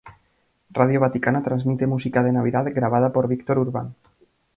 [0.77, 3.87] Radio Vaticana transmite música de Navidad grabada por Víctor Urban.